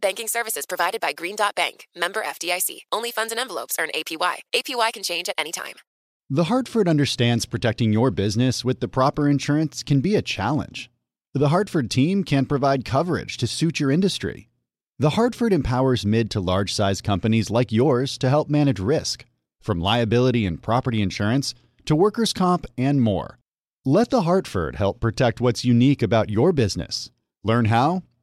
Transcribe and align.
Banking 0.00 0.28
services 0.28 0.64
provided 0.66 1.00
by 1.00 1.12
Green 1.12 1.36
Dot 1.36 1.54
Bank, 1.54 1.86
member 1.94 2.22
FDIC. 2.22 2.80
Only 2.90 3.10
funds 3.10 3.32
and 3.32 3.40
envelopes 3.40 3.76
earn 3.78 3.90
APY. 3.94 4.36
APY 4.54 4.92
can 4.92 5.02
change 5.02 5.28
at 5.28 5.34
any 5.36 5.52
time. 5.52 5.74
The 6.30 6.44
Hartford 6.44 6.88
understands 6.88 7.44
protecting 7.44 7.92
your 7.92 8.10
business 8.10 8.64
with 8.64 8.80
the 8.80 8.88
proper 8.88 9.28
insurance 9.28 9.82
can 9.82 10.00
be 10.00 10.14
a 10.14 10.22
challenge. 10.22 10.90
The 11.34 11.48
Hartford 11.48 11.90
team 11.90 12.24
can 12.24 12.46
provide 12.46 12.84
coverage 12.84 13.36
to 13.38 13.46
suit 13.46 13.80
your 13.80 13.90
industry. 13.90 14.48
The 14.98 15.10
Hartford 15.10 15.52
empowers 15.52 16.06
mid 16.06 16.30
to 16.30 16.40
large 16.40 16.72
size 16.72 17.00
companies 17.00 17.50
like 17.50 17.72
yours 17.72 18.16
to 18.18 18.28
help 18.28 18.48
manage 18.48 18.80
risk, 18.80 19.24
from 19.60 19.80
liability 19.80 20.46
and 20.46 20.62
property 20.62 21.02
insurance 21.02 21.54
to 21.86 21.96
workers' 21.96 22.32
comp 22.32 22.66
and 22.78 23.02
more. 23.02 23.38
Let 23.84 24.10
The 24.10 24.22
Hartford 24.22 24.76
help 24.76 25.00
protect 25.00 25.40
what's 25.40 25.64
unique 25.64 26.02
about 26.02 26.30
your 26.30 26.52
business. 26.52 27.10
Learn 27.42 27.64
how 27.66 28.02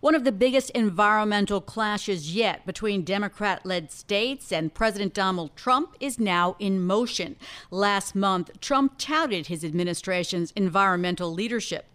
One 0.00 0.14
of 0.14 0.22
the 0.22 0.30
biggest 0.30 0.70
environmental 0.70 1.60
clashes 1.60 2.32
yet 2.32 2.64
between 2.64 3.02
Democrat 3.02 3.66
led 3.66 3.90
states 3.90 4.52
and 4.52 4.72
President 4.72 5.12
Donald 5.12 5.56
Trump 5.56 5.96
is 5.98 6.20
now 6.20 6.54
in 6.60 6.80
motion. 6.80 7.34
Last 7.72 8.14
month, 8.14 8.60
Trump 8.60 8.94
touted 8.96 9.48
his 9.48 9.64
administration's 9.64 10.52
environmental 10.54 11.32
leadership. 11.32 11.86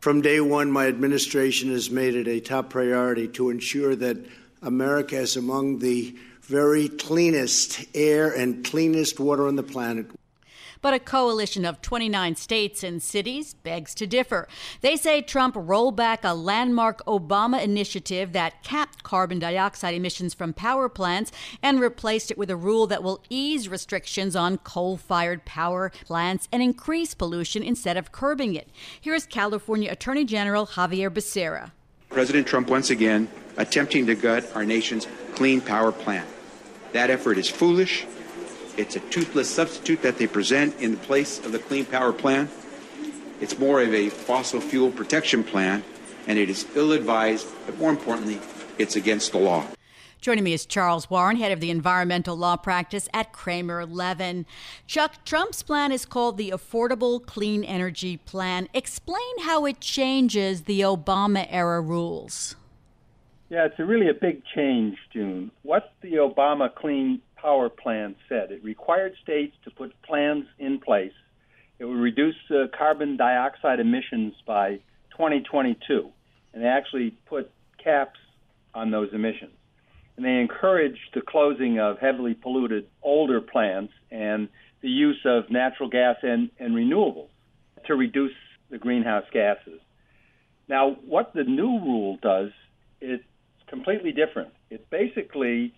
From 0.00 0.20
day 0.20 0.40
one, 0.40 0.72
my 0.72 0.88
administration 0.88 1.70
has 1.70 1.88
made 1.88 2.16
it 2.16 2.26
a 2.26 2.40
top 2.40 2.68
priority 2.68 3.28
to 3.28 3.50
ensure 3.50 3.94
that 3.94 4.16
America 4.62 5.16
is 5.18 5.36
among 5.36 5.78
the 5.78 6.16
very 6.40 6.88
cleanest 6.88 7.84
air 7.94 8.32
and 8.32 8.64
cleanest 8.64 9.20
water 9.20 9.46
on 9.46 9.54
the 9.54 9.62
planet. 9.62 10.06
But 10.82 10.94
a 10.94 10.98
coalition 10.98 11.64
of 11.64 11.80
29 11.80 12.36
states 12.36 12.82
and 12.82 13.00
cities 13.00 13.54
begs 13.54 13.94
to 13.94 14.06
differ. 14.06 14.48
They 14.80 14.96
say 14.96 15.22
Trump 15.22 15.54
rolled 15.56 15.96
back 15.96 16.24
a 16.24 16.34
landmark 16.34 17.02
Obama 17.06 17.62
initiative 17.62 18.32
that 18.32 18.62
capped 18.64 19.04
carbon 19.04 19.38
dioxide 19.38 19.94
emissions 19.94 20.34
from 20.34 20.52
power 20.52 20.88
plants 20.88 21.30
and 21.62 21.80
replaced 21.80 22.32
it 22.32 22.36
with 22.36 22.50
a 22.50 22.56
rule 22.56 22.88
that 22.88 23.02
will 23.02 23.22
ease 23.30 23.68
restrictions 23.68 24.34
on 24.34 24.58
coal 24.58 24.96
fired 24.96 25.44
power 25.44 25.92
plants 26.04 26.48
and 26.52 26.62
increase 26.62 27.14
pollution 27.14 27.62
instead 27.62 27.96
of 27.96 28.10
curbing 28.10 28.54
it. 28.56 28.68
Here 29.00 29.14
is 29.14 29.24
California 29.24 29.90
Attorney 29.90 30.24
General 30.24 30.66
Xavier 30.66 31.10
Becerra. 31.10 31.70
President 32.10 32.46
Trump 32.46 32.68
once 32.68 32.90
again 32.90 33.28
attempting 33.56 34.06
to 34.06 34.14
gut 34.14 34.44
our 34.54 34.64
nation's 34.64 35.06
Clean 35.34 35.60
Power 35.60 35.92
Plan. 35.92 36.26
That 36.92 37.08
effort 37.08 37.38
is 37.38 37.48
foolish 37.48 38.04
it's 38.76 38.96
a 38.96 39.00
toothless 39.00 39.50
substitute 39.50 40.02
that 40.02 40.18
they 40.18 40.26
present 40.26 40.80
in 40.80 40.96
place 40.96 41.38
of 41.44 41.52
the 41.52 41.58
Clean 41.58 41.84
Power 41.84 42.12
Plan. 42.12 42.48
It's 43.40 43.58
more 43.58 43.82
of 43.82 43.92
a 43.92 44.08
fossil 44.08 44.60
fuel 44.60 44.90
protection 44.90 45.44
plan, 45.44 45.82
and 46.26 46.38
it 46.38 46.48
is 46.48 46.66
ill 46.74 46.92
advised, 46.92 47.46
but 47.66 47.76
more 47.78 47.90
importantly, 47.90 48.40
it's 48.78 48.96
against 48.96 49.32
the 49.32 49.38
law. 49.38 49.64
Joining 50.20 50.44
me 50.44 50.52
is 50.52 50.64
Charles 50.64 51.10
Warren, 51.10 51.36
head 51.36 51.50
of 51.50 51.58
the 51.58 51.72
environmental 51.72 52.36
law 52.36 52.54
practice 52.56 53.08
at 53.12 53.32
Kramer 53.32 53.84
Levin. 53.84 54.46
Chuck, 54.86 55.24
Trump's 55.24 55.64
plan 55.64 55.90
is 55.90 56.04
called 56.04 56.38
the 56.38 56.50
Affordable 56.50 57.26
Clean 57.26 57.64
Energy 57.64 58.18
Plan. 58.18 58.68
Explain 58.72 59.40
how 59.40 59.66
it 59.66 59.80
changes 59.80 60.62
the 60.62 60.82
Obama 60.82 61.44
era 61.50 61.80
rules. 61.80 62.54
Yeah, 63.50 63.66
it's 63.66 63.78
a 63.80 63.84
really 63.84 64.08
a 64.08 64.14
big 64.14 64.42
change, 64.54 64.96
June. 65.12 65.50
What 65.62 65.92
the 66.00 66.12
Obama 66.12 66.72
Clean 66.72 67.20
Power 67.42 67.68
Plan 67.68 68.14
said. 68.28 68.52
It 68.52 68.62
required 68.62 69.14
states 69.22 69.54
to 69.64 69.70
put 69.70 70.00
plans 70.02 70.44
in 70.58 70.78
place. 70.78 71.12
It 71.78 71.84
would 71.84 71.98
reduce 71.98 72.36
uh, 72.50 72.66
carbon 72.76 73.16
dioxide 73.16 73.80
emissions 73.80 74.34
by 74.46 74.76
2022, 75.10 76.08
and 76.54 76.62
they 76.62 76.68
actually 76.68 77.10
put 77.26 77.50
caps 77.82 78.20
on 78.74 78.92
those 78.92 79.08
emissions. 79.12 79.52
And 80.16 80.24
they 80.24 80.36
encouraged 80.36 81.00
the 81.14 81.20
closing 81.20 81.80
of 81.80 81.98
heavily 81.98 82.34
polluted 82.34 82.86
older 83.02 83.40
plants 83.40 83.92
and 84.10 84.48
the 84.80 84.88
use 84.88 85.20
of 85.24 85.50
natural 85.50 85.88
gas 85.88 86.16
and, 86.22 86.50
and 86.60 86.74
renewables 86.74 87.28
to 87.86 87.94
reduce 87.94 88.32
the 88.70 88.78
greenhouse 88.78 89.24
gases. 89.32 89.80
Now, 90.68 90.96
what 91.06 91.32
the 91.34 91.44
new 91.44 91.80
rule 91.80 92.18
does, 92.22 92.50
is 93.00 93.20
completely 93.66 94.12
different. 94.12 94.50
It 94.70 94.88
basically 94.90 95.74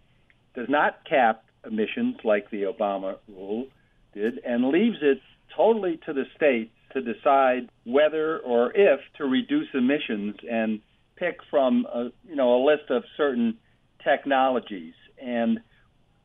does 0.55 0.69
not 0.69 1.05
cap 1.09 1.44
emissions 1.67 2.17
like 2.25 2.51
the 2.51 2.63
Obama 2.63 3.17
rule 3.29 3.67
did 4.13 4.41
and 4.45 4.69
leaves 4.69 4.99
it 5.03 5.19
totally 5.57 5.99
to 6.07 6.13
the 6.13 6.25
states 6.37 6.71
to 6.93 7.01
decide 7.01 7.69
whether 7.85 8.39
or 8.39 8.73
if 8.75 9.01
to 9.19 9.25
reduce 9.25 9.69
emissions 9.75 10.37
and 10.49 10.81
pick 11.17 11.39
from 11.51 11.87
a, 11.93 12.05
you 12.29 12.37
know 12.37 12.57
a 12.57 12.65
list 12.65 12.91
of 12.91 13.03
certain 13.17 13.59
technologies. 14.03 14.95
And 15.21 15.61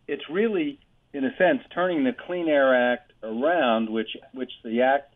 it's 0.07 0.23
really 0.29 0.79
in 1.13 1.25
a 1.25 1.35
sense 1.37 1.61
turning 1.73 2.03
the 2.03 2.15
Clean 2.25 2.47
Air 2.47 2.93
Act 2.93 3.13
around 3.23 3.89
which 3.89 4.15
which 4.33 4.51
the 4.63 4.81
act 4.81 5.13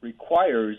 requires 0.00 0.76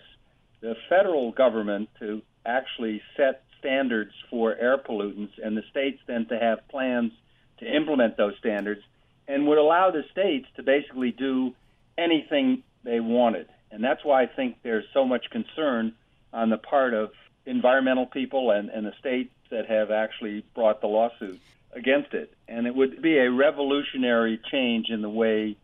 the 0.62 0.76
federal 0.90 1.32
government 1.32 1.90
to 2.00 2.22
actually 2.46 3.02
set 3.16 3.44
standards 3.60 4.12
for 4.30 4.56
air 4.56 4.78
pollutants 4.78 5.34
and 5.44 5.58
the 5.58 5.64
states 5.70 6.00
then 6.08 6.26
to 6.28 6.40
have 6.40 6.60
plans 6.70 7.12
to 7.60 7.76
implement 7.76 8.18
those 8.18 8.34
standards 8.40 8.82
and 9.28 9.48
would 9.48 9.58
allow 9.58 9.92
the 9.92 10.04
states 10.12 10.48
to 10.56 10.64
basically 10.64 11.12
do 11.12 11.54
anything 11.98 12.64
they 12.84 13.00
wanted. 13.00 13.48
And 13.72 13.84
that's 13.84 14.04
why 14.04 14.24
I 14.24 14.28
think 14.28 14.58
there's 14.64 14.86
so 14.94 15.06
much 15.06 15.26
concern 15.32 15.94
on 16.32 16.50
the 16.50 16.58
part 16.58 16.94
of 16.94 17.12
environmental 17.46 18.06
people 18.06 18.52
and, 18.52 18.70
and 18.70 18.86
the 18.86 18.94
states 19.00 19.34
that 19.52 19.68
have 19.68 19.92
actually 19.92 20.46
brought 20.56 20.82
the 20.82 20.88
lawsuit 20.88 21.40
against 21.74 22.14
it. 22.14 22.34
And 22.48 22.68
it 22.68 22.76
would 22.76 23.02
be 23.02 23.18
a 23.18 23.32
revolutionary 23.32 24.40
change 24.52 24.90
in 24.90 25.02
the 25.02 25.10
way 25.10 25.58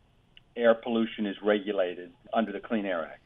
air 0.56 0.76
pollution 0.76 1.26
is 1.26 1.36
regulated 1.42 2.12
under 2.34 2.52
the 2.52 2.60
Clean 2.60 2.86
Air 2.86 3.06
Act. 3.06 3.20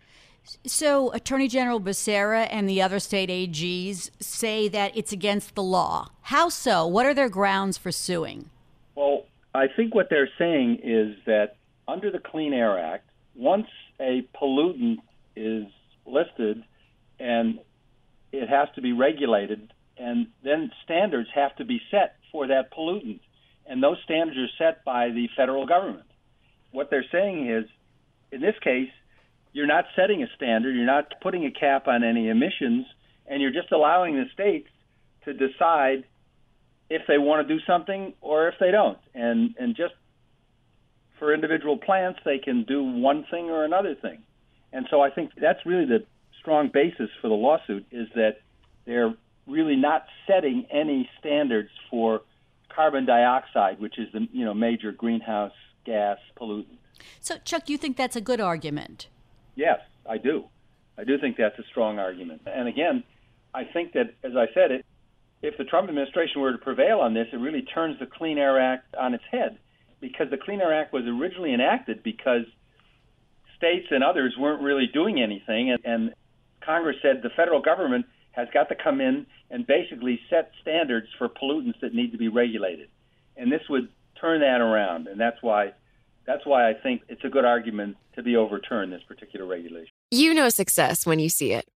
So, 0.66 1.12
Attorney 1.12 1.50
General 1.50 1.82
Becerra 1.82 2.48
and 2.50 2.70
the 2.70 2.82
other 2.82 3.00
state 3.00 3.30
AGs 3.30 4.12
say 4.22 4.70
that 4.70 4.96
it's 4.96 5.12
against 5.12 5.56
the 5.56 5.64
law. 5.64 6.08
How 6.22 6.48
so? 6.48 6.88
What 6.88 7.06
are 7.06 7.14
their 7.14 7.28
grounds 7.28 7.78
for 7.78 7.92
suing? 7.92 8.50
I 9.58 9.68
think 9.76 9.96
what 9.96 10.08
they're 10.12 10.30
saying 10.38 10.82
is 10.84 11.16
that 11.26 11.56
under 11.88 12.12
the 12.12 12.20
Clean 12.20 12.54
Air 12.54 12.78
Act, 12.78 13.10
once 13.36 13.66
a 14.00 14.28
pollutant 14.40 14.98
is 15.36 15.66
listed 16.06 16.64
and 17.20 17.60
it 18.32 18.48
has 18.50 18.68
to 18.76 18.82
be 18.82 18.94
regulated, 18.94 19.74
and 19.98 20.28
then 20.44 20.70
standards 20.84 21.30
have 21.34 21.56
to 21.56 21.66
be 21.66 21.82
set 21.90 22.18
for 22.32 22.46
that 22.48 22.72
pollutant. 22.72 23.20
And 23.66 23.82
those 23.82 23.98
standards 24.04 24.38
are 24.38 24.64
set 24.64 24.86
by 24.86 25.10
the 25.10 25.28
federal 25.36 25.66
government. 25.66 26.06
What 26.72 26.92
they're 26.92 27.06
saying 27.12 27.50
is, 27.50 27.66
in 28.32 28.42
this 28.42 28.56
case, 28.64 28.92
you're 29.54 29.66
not 29.66 29.86
setting 29.96 30.22
a 30.22 30.28
standard, 30.36 30.76
you're 30.76 30.86
not 30.86 31.16
putting 31.22 31.46
a 31.46 31.52
cap 31.52 31.88
on 31.88 32.04
any 32.04 32.30
emissions, 32.30 32.86
and 33.26 33.42
you're 33.42 33.52
just 33.52 33.72
allowing 33.72 34.18
the 34.18 34.26
states 34.34 34.70
to 35.26 35.34
decide 35.34 36.04
if 36.90 37.04
they 37.08 37.18
want 37.18 37.48
to 37.48 37.54
do 37.54 37.62
something 37.66 38.14
or 38.22 38.48
if 38.48 38.56
they 38.60 38.72
don't. 38.72 38.98
And 39.14 39.56
and 39.60 39.76
just 39.76 39.94
for 41.20 41.34
individual 41.34 41.78
plants, 41.78 42.20
they 42.24 42.38
can 42.38 42.64
do 42.64 42.84
one 42.84 43.26
thing 43.30 43.50
or 43.50 43.64
another 43.64 43.96
thing. 43.96 44.20
And 44.72 44.88
so 44.90 45.02
I 45.02 45.10
think 45.10 45.32
that's 45.40 45.66
really 45.66 45.86
the 45.86 46.06
strong 46.40 46.70
basis 46.74 47.10
for 47.22 47.28
the 47.28 47.34
lawsuit 47.34 47.86
is 47.92 48.08
that 48.16 48.38
they're 48.86 49.14
really 49.48 49.76
not 49.76 50.06
setting 50.28 50.66
any 50.70 51.10
standards 51.20 51.70
for 51.90 52.22
carbon 52.70 53.06
dioxide, 53.06 53.80
which 53.80 53.98
is 53.98 54.08
the 54.14 54.28
you 54.32 54.46
know 54.46 54.54
major 54.54 54.92
greenhouse 54.92 55.54
gas 55.86 56.18
pollutant. 56.40 56.78
So, 57.20 57.38
Chuck, 57.44 57.70
you 57.70 57.78
think 57.78 57.98
that's 57.98 58.16
a 58.16 58.22
good 58.22 58.40
argument? 58.42 59.08
Yes, 59.56 59.80
I 60.08 60.18
do. 60.18 60.46
I 60.98 61.04
do 61.04 61.18
think 61.18 61.38
that's 61.38 61.58
a 61.60 61.64
strong 61.70 62.00
argument. 62.00 62.42
And 62.46 62.68
again, 62.68 63.04
I 63.54 63.64
think 63.66 63.94
that, 63.94 64.14
as 64.24 64.36
I 64.36 64.48
said, 64.54 64.72
it, 64.72 64.86
if 65.42 65.58
the 65.58 65.64
Trump 65.64 65.90
administration 65.90 66.42
were 66.42 66.52
to 66.52 66.58
prevail 66.58 67.00
on 67.00 67.14
this, 67.14 67.28
it 67.32 67.38
really 67.38 67.62
turns 67.62 68.00
the 68.00 68.06
Clean 68.06 68.38
Air 68.38 68.60
Act 68.60 68.96
on 68.96 69.14
its 69.14 69.24
head 69.30 69.60
because 70.00 70.30
the 70.30 70.38
Clean 70.38 70.60
Air 70.60 70.74
Act 70.74 70.94
was 70.94 71.04
originally 71.06 71.54
enacted 71.54 72.04
because 72.04 72.44
states 73.56 73.88
and 73.92 74.04
others 74.04 74.36
weren't 74.38 74.62
really 74.62 74.88
doing 74.92 75.22
anything, 75.22 75.72
and, 75.72 75.80
and 75.84 76.14
Congress 76.64 76.98
said 77.02 77.22
the 77.24 77.30
federal 77.36 77.62
government 77.62 78.06
has 78.32 78.48
got 78.54 78.70
to 78.70 78.76
come 78.76 79.02
in 79.02 79.26
and 79.50 79.66
basically 79.66 80.20
set 80.30 80.52
standards 80.62 81.08
for 81.18 81.28
pollutants 81.28 81.80
that 81.82 81.94
need 81.94 82.12
to 82.12 82.18
be 82.18 82.28
regulated, 82.28 82.90
and 83.36 83.52
this 83.52 83.62
would 83.70 83.90
turn 84.20 84.42
that 84.42 84.62
around, 84.62 85.08
and 85.08 85.20
that's 85.20 85.42
why 85.42 85.72
that's 86.26 86.46
why 86.46 86.70
I 86.70 86.74
think 86.74 87.04
it's 87.08 87.24
a 87.24 87.30
good 87.30 87.46
argument 87.46 87.96
to 88.16 88.22
be 88.22 88.36
overturned 88.36 88.92
this 88.92 89.02
particular 89.08 89.46
regulation. 89.46 89.92
You 90.12 90.34
know 90.34 90.50
success 90.50 91.06
when 91.06 91.20
you 91.20 91.30
see 91.30 91.54
it, 91.54 91.68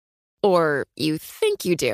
or 0.43 0.85
you 0.95 1.17
think 1.17 1.65
you 1.65 1.75
do. 1.75 1.93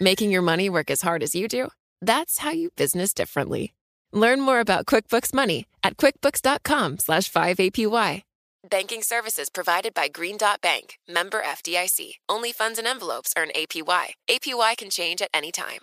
Making 0.00 0.30
your 0.30 0.42
money 0.42 0.70
work 0.70 0.90
as 0.90 1.02
hard 1.02 1.22
as 1.24 1.34
you 1.34 1.48
do? 1.48 1.68
That's 2.00 2.38
how 2.38 2.50
you 2.50 2.70
business 2.76 3.12
differently. 3.12 3.74
Learn 4.12 4.40
more 4.40 4.60
about 4.60 4.86
QuickBooks 4.86 5.34
Money 5.34 5.66
at 5.82 5.96
quickbooks.com 5.96 6.98
slash 6.98 7.30
5APY. 7.30 8.22
Banking 8.68 9.02
services 9.02 9.48
provided 9.50 9.94
by 9.94 10.08
Green 10.08 10.36
Dot 10.36 10.60
Bank, 10.60 10.98
member 11.08 11.42
FDIC. 11.42 12.14
Only 12.28 12.52
funds 12.52 12.78
and 12.78 12.86
envelopes 12.86 13.32
earn 13.36 13.48
APY. 13.56 14.10
APY 14.30 14.76
can 14.76 14.90
change 14.90 15.20
at 15.22 15.30
any 15.34 15.50
time. 15.50 15.80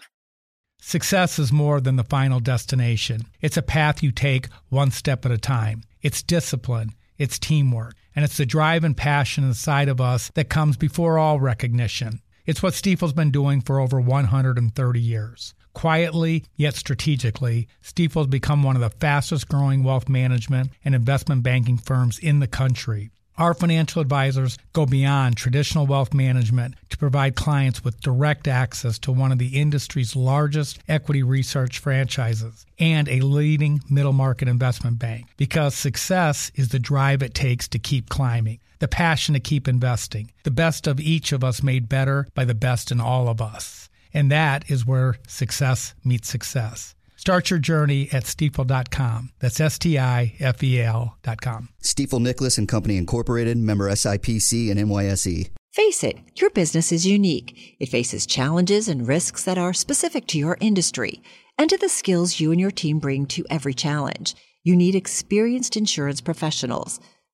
Success 0.81 1.39
is 1.39 1.51
more 1.51 1.81
than 1.81 1.95
the 1.95 2.03
final 2.03 2.39
destination. 2.39 3.23
It's 3.41 3.57
a 3.57 3.61
path 3.61 4.03
you 4.03 4.11
take 4.11 4.47
one 4.69 4.91
step 4.91 5.25
at 5.25 5.31
a 5.31 5.37
time. 5.37 5.83
It's 6.01 6.21
discipline, 6.21 6.91
it's 7.17 7.39
teamwork, 7.39 7.95
and 8.15 8.23
it's 8.23 8.37
the 8.37 8.45
drive 8.45 8.83
and 8.83 8.95
passion 8.95 9.43
inside 9.43 9.89
of 9.89 9.99
us 9.99 10.31
that 10.35 10.49
comes 10.49 10.77
before 10.77 11.17
all 11.17 11.39
recognition. 11.39 12.21
It's 12.45 12.61
what 12.61 12.73
Stifel's 12.73 13.13
been 13.13 13.31
doing 13.31 13.61
for 13.61 13.79
over 13.79 13.99
130 13.99 14.99
years. 14.99 15.55
Quietly, 15.73 16.43
yet 16.55 16.75
strategically, 16.75 17.67
Stifel 17.83 18.21
has 18.21 18.27
become 18.27 18.61
one 18.61 18.75
of 18.75 18.81
the 18.81 18.91
fastest 18.91 19.49
growing 19.49 19.83
wealth 19.83 20.07
management 20.07 20.69
and 20.85 20.93
investment 20.93 21.41
banking 21.43 21.77
firms 21.77 22.19
in 22.19 22.39
the 22.39 22.47
country. 22.47 23.09
Our 23.37 23.53
financial 23.53 24.01
advisors 24.01 24.57
go 24.71 24.85
beyond 24.85 25.35
traditional 25.35 25.85
wealth 25.85 26.13
management 26.13 26.75
to 26.91 26.97
provide 26.97 27.35
clients 27.35 27.83
with 27.83 27.99
direct 27.99 28.47
access 28.47 28.97
to 28.99 29.11
one 29.11 29.33
of 29.33 29.39
the 29.39 29.59
industry's 29.59 30.15
largest 30.15 30.79
equity 30.87 31.21
research 31.21 31.79
franchises 31.79 32.65
and 32.79 33.09
a 33.09 33.19
leading 33.19 33.81
middle 33.89 34.13
market 34.13 34.47
investment 34.47 34.99
bank 34.99 35.25
because 35.35 35.75
success 35.75 36.49
is 36.55 36.69
the 36.69 36.79
drive 36.79 37.21
it 37.21 37.33
takes 37.33 37.67
to 37.69 37.79
keep 37.79 38.07
climbing, 38.07 38.59
the 38.85 38.89
passion 38.89 39.33
to 39.33 39.39
keep 39.39 39.67
investing, 39.67 40.29
the 40.43 40.51
best 40.51 40.85
of 40.85 40.99
each 40.99 41.31
of 41.31 41.43
us 41.43 41.63
made 41.63 41.89
better 41.89 42.27
by 42.35 42.45
the 42.45 42.53
best 42.53 42.91
in 42.91 43.01
all 43.01 43.27
of 43.27 43.41
us. 43.41 43.89
And 44.13 44.31
that 44.31 44.69
is 44.69 44.85
where 44.85 45.15
success 45.27 45.95
meets 46.03 46.29
success. 46.29 46.93
Start 47.15 47.49
your 47.49 47.57
journey 47.57 48.09
at 48.11 48.25
stifel.com. 48.25 49.31
That's 49.39 49.59
S 49.59 49.79
T 49.79 49.97
I 49.97 50.35
F 50.39 50.61
E 50.61 50.79
L.com. 50.79 51.69
Stifel 51.81 52.21
Nicolaus 52.21 52.59
and 52.59 52.67
Company 52.67 52.97
Incorporated, 52.97 53.57
member 53.57 53.89
SIPC 53.89 54.69
and 54.69 54.79
NYSE. 54.79 55.49
Face 55.73 56.03
it, 56.03 56.19
your 56.35 56.51
business 56.51 56.91
is 56.91 57.07
unique. 57.07 57.75
It 57.79 57.89
faces 57.89 58.27
challenges 58.27 58.87
and 58.87 59.07
risks 59.07 59.43
that 59.45 59.57
are 59.57 59.73
specific 59.73 60.27
to 60.27 60.37
your 60.37 60.57
industry 60.59 61.23
and 61.57 61.71
to 61.71 61.77
the 61.77 61.89
skills 61.89 62.39
you 62.39 62.51
and 62.51 62.61
your 62.61 62.69
team 62.69 62.99
bring 62.99 63.25
to 63.27 63.43
every 63.49 63.73
challenge. 63.73 64.35
You 64.63 64.75
need 64.75 64.93
experienced 64.93 65.75
insurance 65.75 66.21
professionals. 66.21 66.99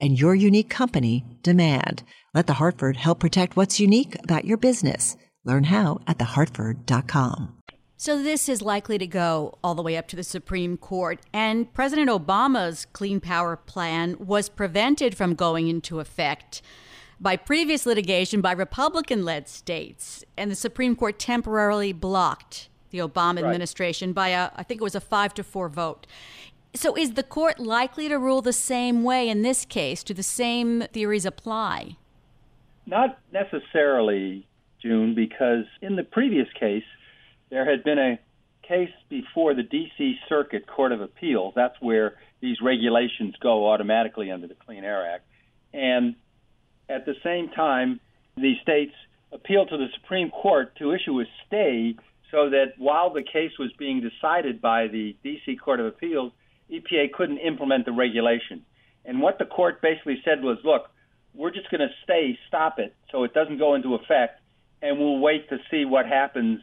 and 0.00 0.18
your 0.18 0.34
unique 0.34 0.70
company 0.70 1.24
demand. 1.42 2.02
Let 2.34 2.46
the 2.46 2.54
Hartford 2.54 2.96
help 2.96 3.18
protect 3.20 3.56
what's 3.56 3.80
unique 3.80 4.16
about 4.22 4.44
your 4.44 4.56
business. 4.56 5.16
Learn 5.44 5.64
how 5.64 6.00
at 6.06 6.18
thehartford.com. 6.18 7.56
So, 7.98 8.22
this 8.22 8.46
is 8.48 8.60
likely 8.60 8.98
to 8.98 9.06
go 9.06 9.58
all 9.64 9.74
the 9.74 9.82
way 9.82 9.96
up 9.96 10.06
to 10.08 10.16
the 10.16 10.22
Supreme 10.22 10.76
Court. 10.76 11.18
And 11.32 11.72
President 11.72 12.10
Obama's 12.10 12.86
Clean 12.92 13.20
Power 13.20 13.56
Plan 13.56 14.16
was 14.18 14.50
prevented 14.50 15.16
from 15.16 15.34
going 15.34 15.68
into 15.68 16.00
effect 16.00 16.60
by 17.18 17.36
previous 17.36 17.86
litigation 17.86 18.42
by 18.42 18.52
Republican 18.52 19.24
led 19.24 19.48
states. 19.48 20.24
And 20.36 20.50
the 20.50 20.56
Supreme 20.56 20.94
Court 20.94 21.18
temporarily 21.18 21.94
blocked 21.94 22.68
the 22.90 22.98
Obama 22.98 23.36
right. 23.36 23.44
administration 23.44 24.12
by 24.12 24.28
a, 24.28 24.50
I 24.54 24.62
think 24.62 24.80
it 24.80 24.84
was 24.84 24.94
a 24.94 25.00
five 25.00 25.32
to 25.34 25.42
four 25.42 25.68
vote. 25.70 26.06
So, 26.76 26.94
is 26.94 27.14
the 27.14 27.22
court 27.22 27.58
likely 27.58 28.06
to 28.08 28.18
rule 28.18 28.42
the 28.42 28.52
same 28.52 29.02
way 29.02 29.30
in 29.30 29.40
this 29.40 29.64
case? 29.64 30.04
Do 30.04 30.12
the 30.12 30.22
same 30.22 30.82
theories 30.92 31.24
apply? 31.24 31.96
Not 32.84 33.18
necessarily, 33.32 34.46
June, 34.82 35.14
because 35.14 35.64
in 35.80 35.96
the 35.96 36.04
previous 36.04 36.48
case, 36.60 36.84
there 37.48 37.68
had 37.68 37.82
been 37.82 37.98
a 37.98 38.18
case 38.66 38.90
before 39.08 39.54
the 39.54 39.62
D.C. 39.62 40.16
Circuit 40.28 40.66
Court 40.66 40.92
of 40.92 41.00
Appeals. 41.00 41.54
That's 41.56 41.76
where 41.80 42.18
these 42.40 42.58
regulations 42.60 43.34
go 43.40 43.70
automatically 43.70 44.30
under 44.30 44.46
the 44.46 44.54
Clean 44.54 44.84
Air 44.84 45.14
Act. 45.14 45.24
And 45.72 46.14
at 46.90 47.06
the 47.06 47.14
same 47.24 47.48
time, 47.48 48.00
the 48.36 48.52
states 48.62 48.92
appealed 49.32 49.70
to 49.70 49.78
the 49.78 49.88
Supreme 49.94 50.30
Court 50.30 50.76
to 50.76 50.92
issue 50.92 51.18
a 51.20 51.24
stay 51.46 51.96
so 52.30 52.50
that 52.50 52.74
while 52.76 53.14
the 53.14 53.22
case 53.22 53.52
was 53.58 53.72
being 53.78 54.02
decided 54.02 54.60
by 54.60 54.88
the 54.88 55.16
D.C. 55.22 55.56
Court 55.56 55.80
of 55.80 55.86
Appeals, 55.86 56.32
EPA 56.70 57.12
couldn't 57.12 57.38
implement 57.38 57.84
the 57.84 57.92
regulation. 57.92 58.62
And 59.04 59.20
what 59.20 59.38
the 59.38 59.44
court 59.44 59.80
basically 59.80 60.20
said 60.24 60.42
was, 60.42 60.58
look, 60.64 60.90
we're 61.34 61.50
just 61.50 61.70
going 61.70 61.80
to 61.80 61.90
stay, 62.02 62.38
stop 62.48 62.78
it, 62.78 62.94
so 63.10 63.24
it 63.24 63.34
doesn't 63.34 63.58
go 63.58 63.74
into 63.74 63.94
effect, 63.94 64.40
and 64.82 64.98
we'll 64.98 65.18
wait 65.18 65.48
to 65.50 65.58
see 65.70 65.84
what 65.84 66.06
happens, 66.06 66.60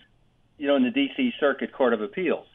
you 0.58 0.68
know, 0.68 0.76
in 0.76 0.84
the 0.84 0.92
D.C. 0.92 1.32
Circuit 1.40 1.72
Court 1.72 1.94
of 1.94 2.02
Appeals. 2.02 2.48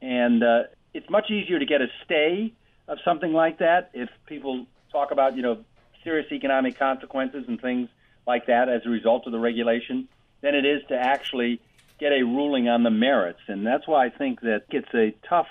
And 0.00 0.42
uh, 0.42 0.62
it's 0.92 1.08
much 1.08 1.30
easier 1.30 1.58
to 1.58 1.66
get 1.66 1.80
a 1.80 1.86
stay 2.04 2.52
of 2.86 2.98
something 3.04 3.32
like 3.32 3.58
that 3.58 3.90
if 3.94 4.08
people 4.26 4.66
talk 4.92 5.10
about, 5.10 5.36
you 5.36 5.42
know, 5.42 5.64
serious 6.04 6.30
economic 6.30 6.78
consequences 6.78 7.44
and 7.48 7.60
things 7.60 7.88
like 8.26 8.46
that 8.46 8.68
as 8.68 8.82
a 8.84 8.90
result 8.90 9.26
of 9.26 9.32
the 9.32 9.38
regulation 9.38 10.08
than 10.42 10.54
it 10.54 10.66
is 10.66 10.82
to 10.88 10.94
actually 10.94 11.60
get 11.98 12.12
a 12.12 12.22
ruling 12.22 12.68
on 12.68 12.82
the 12.82 12.90
merits. 12.90 13.40
And 13.48 13.66
that's 13.66 13.88
why 13.88 14.06
I 14.06 14.10
think 14.10 14.40
that 14.42 14.64
it's 14.70 14.94
a 14.94 15.14
tough 15.26 15.46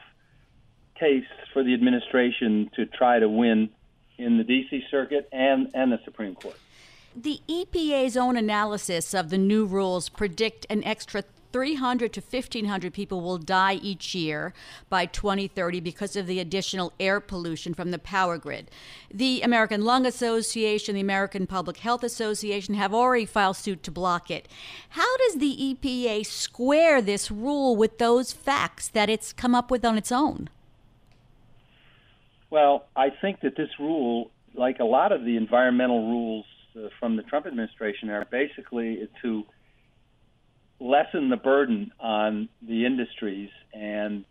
case 1.00 1.26
for 1.54 1.64
the 1.64 1.74
administration 1.74 2.70
to 2.76 2.86
try 2.86 3.20
to 3.20 3.30
win 3.30 3.70
in 4.18 4.38
the 4.38 4.44
D.C. 4.44 4.84
Circuit 4.90 5.28
and, 5.32 5.70
and 5.74 5.92
the 5.92 6.00
Supreme 6.06 6.36
Court. 6.36 6.58
The 7.16 7.42
EPA's 7.48 8.18
own 8.18 8.38
analysis 8.38 9.14
of 9.14 9.30
the 9.30 9.38
new 9.38 9.66
rules 9.66 10.10
predict 10.10 10.66
an 10.70 10.84
extra 10.84 11.24
300 11.54 12.12
to 12.12 12.20
1,500 12.20 12.92
people 12.92 13.22
will 13.22 13.38
die 13.38 13.76
each 13.76 14.16
year 14.16 14.54
by 14.90 15.06
2030 15.06 15.80
because 15.80 16.16
of 16.16 16.26
the 16.26 16.40
additional 16.40 16.92
air 17.00 17.20
pollution 17.20 17.76
from 17.76 17.92
the 17.92 18.00
power 18.00 18.40
grid. 18.40 18.72
The 19.14 19.44
American 19.44 19.86
Lung 19.86 20.08
Association, 20.08 20.96
the 20.96 21.02
American 21.02 21.46
Public 21.46 21.78
Health 21.78 22.04
Association 22.04 22.74
have 22.74 22.94
already 22.94 23.28
filed 23.28 23.58
suit 23.58 23.84
to 23.84 23.92
block 23.92 24.32
it. 24.32 24.48
How 24.90 25.16
does 25.18 25.36
the 25.36 25.78
EPA 25.80 26.26
square 26.26 27.04
this 27.04 27.30
rule 27.30 27.76
with 27.76 28.00
those 28.00 28.34
facts 28.34 28.88
that 28.88 29.12
it's 29.12 29.32
come 29.32 29.54
up 29.54 29.70
with 29.70 29.86
on 29.86 29.96
its 29.96 30.12
own? 30.12 30.50
Well, 32.54 32.86
I 32.96 33.10
think 33.10 33.40
that 33.42 33.56
this 33.58 33.72
rule, 33.80 34.30
like 34.54 34.78
a 34.78 34.84
lot 34.84 35.12
of 35.12 35.26
the 35.26 35.38
environmental 35.38 36.08
rules 36.08 36.46
uh, 36.78 36.90
from 37.00 37.16
the 37.16 37.24
Trump 37.24 37.48
administration, 37.48 38.12
are 38.12 38.26
basically 38.26 39.10
to 39.24 39.44
lessen 40.80 41.30
the 41.30 41.36
burden 41.36 41.92
on 42.00 42.50
the 42.62 42.86
industries 42.86 43.50
and 43.74 44.24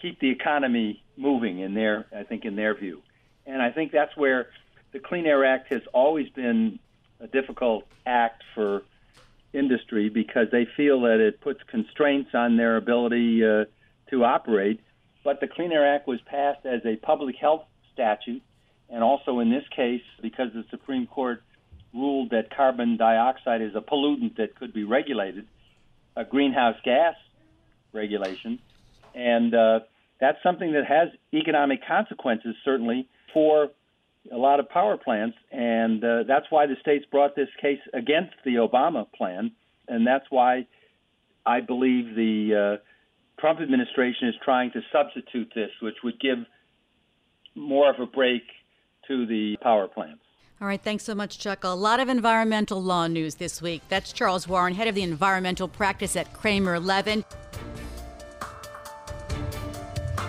keep 0.00 0.20
the 0.20 0.30
economy 0.30 1.04
moving 1.18 1.58
in 1.58 1.74
their 1.74 2.06
I 2.16 2.22
think 2.22 2.46
in 2.46 2.56
their 2.56 2.74
view. 2.74 3.02
And 3.44 3.60
I 3.60 3.72
think 3.72 3.92
that's 3.92 4.16
where 4.16 4.46
the 4.92 4.98
Clean 4.98 5.26
Air 5.26 5.44
Act 5.44 5.70
has 5.70 5.82
always 5.92 6.30
been 6.30 6.78
a 7.20 7.26
difficult 7.26 7.84
act 8.06 8.42
for 8.54 8.84
industry 9.52 10.08
because 10.08 10.46
they 10.50 10.66
feel 10.78 11.02
that 11.02 11.20
it 11.20 11.42
puts 11.42 11.60
constraints 11.64 12.30
on 12.32 12.56
their 12.56 12.78
ability 12.78 13.44
uh, 13.44 13.66
to 14.08 14.24
operate. 14.24 14.80
But 15.24 15.40
the 15.40 15.46
Clean 15.46 15.70
Air 15.70 15.94
Act 15.94 16.08
was 16.08 16.20
passed 16.22 16.66
as 16.66 16.80
a 16.84 16.96
public 16.96 17.36
health 17.36 17.64
statute, 17.92 18.42
and 18.90 19.02
also 19.02 19.38
in 19.38 19.50
this 19.50 19.64
case, 19.74 20.02
because 20.20 20.52
the 20.52 20.64
Supreme 20.70 21.06
Court 21.06 21.42
ruled 21.94 22.30
that 22.30 22.54
carbon 22.54 22.96
dioxide 22.96 23.62
is 23.62 23.74
a 23.74 23.80
pollutant 23.80 24.36
that 24.36 24.56
could 24.56 24.72
be 24.72 24.84
regulated, 24.84 25.46
a 26.16 26.24
greenhouse 26.24 26.76
gas 26.84 27.14
regulation, 27.92 28.58
and 29.14 29.54
uh, 29.54 29.80
that's 30.20 30.38
something 30.42 30.72
that 30.72 30.86
has 30.86 31.08
economic 31.34 31.80
consequences 31.86 32.54
certainly 32.64 33.08
for 33.34 33.70
a 34.30 34.36
lot 34.36 34.60
of 34.60 34.68
power 34.68 34.96
plants, 34.96 35.36
and 35.50 36.02
uh, 36.04 36.22
that's 36.26 36.46
why 36.50 36.66
the 36.66 36.76
states 36.80 37.04
brought 37.10 37.34
this 37.34 37.48
case 37.60 37.80
against 37.92 38.34
the 38.44 38.54
Obama 38.54 39.10
plan, 39.12 39.52
and 39.88 40.06
that's 40.06 40.26
why 40.30 40.66
I 41.44 41.60
believe 41.60 42.14
the 42.14 42.78
uh, 42.80 42.91
Trump 43.42 43.60
administration 43.60 44.28
is 44.28 44.36
trying 44.44 44.70
to 44.70 44.80
substitute 44.92 45.50
this, 45.52 45.70
which 45.80 45.96
would 46.04 46.20
give 46.20 46.38
more 47.56 47.90
of 47.90 47.98
a 47.98 48.06
break 48.06 48.42
to 49.08 49.26
the 49.26 49.56
power 49.60 49.88
plants. 49.88 50.22
All 50.60 50.68
right, 50.68 50.80
thanks 50.80 51.02
so 51.02 51.12
much, 51.12 51.40
Chuck. 51.40 51.64
A 51.64 51.68
lot 51.70 51.98
of 51.98 52.08
environmental 52.08 52.80
law 52.80 53.08
news 53.08 53.34
this 53.34 53.60
week. 53.60 53.82
That's 53.88 54.12
Charles 54.12 54.46
Warren, 54.46 54.74
head 54.74 54.86
of 54.86 54.94
the 54.94 55.02
environmental 55.02 55.66
practice 55.66 56.14
at 56.14 56.32
Kramer 56.32 56.78
Levin. 56.78 57.24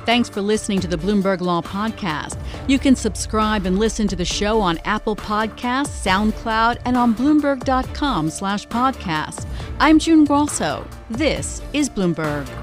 Thanks 0.07 0.27
for 0.27 0.41
listening 0.41 0.79
to 0.79 0.87
the 0.87 0.97
Bloomberg 0.97 1.39
Law 1.39 1.61
Podcast. 1.61 2.43
You 2.67 2.79
can 2.79 2.95
subscribe 2.95 3.67
and 3.67 3.77
listen 3.77 4.07
to 4.07 4.15
the 4.15 4.25
show 4.25 4.59
on 4.59 4.79
Apple 4.85 5.15
Podcasts, 5.15 6.03
SoundCloud, 6.03 6.81
and 6.85 6.97
on 6.97 7.13
Bloomberg.com 7.13 8.31
slash 8.31 8.67
podcast. 8.69 9.45
I'm 9.79 9.99
June 9.99 10.25
Grosso. 10.25 10.83
This 11.11 11.61
is 11.73 11.91
Bloomberg. 11.91 12.62